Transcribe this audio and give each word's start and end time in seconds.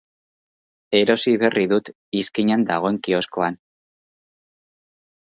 Erosi 0.99 1.35
berri 1.43 1.67
dut, 1.75 1.93
izkinan 2.23 2.67
dagoen 2.73 3.01
kioskoan. 3.09 3.63